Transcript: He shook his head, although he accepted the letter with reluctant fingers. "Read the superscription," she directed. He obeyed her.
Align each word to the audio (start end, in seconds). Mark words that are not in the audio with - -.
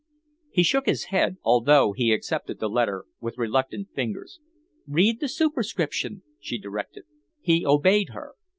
He 0.49 0.63
shook 0.63 0.87
his 0.87 1.03
head, 1.13 1.37
although 1.43 1.91
he 1.91 2.11
accepted 2.11 2.59
the 2.59 2.67
letter 2.67 3.05
with 3.19 3.37
reluctant 3.37 3.89
fingers. 3.93 4.39
"Read 4.87 5.19
the 5.19 5.29
superscription," 5.29 6.23
she 6.39 6.57
directed. 6.57 7.03
He 7.39 7.67
obeyed 7.67 8.09
her. 8.09 8.33